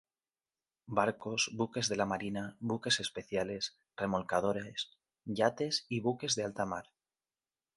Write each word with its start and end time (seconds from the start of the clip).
Barcos, 0.99 1.43
buques 1.59 1.89
de 1.91 1.95
la 2.01 2.07
marina, 2.11 2.43
buques 2.71 2.99
especiales, 3.05 3.69
remolcadores, 3.95 4.89
yates 5.25 5.85
y 5.89 5.99
buques 6.09 6.33
de 6.35 6.43
alta 6.43 6.65
mar. 6.65 6.91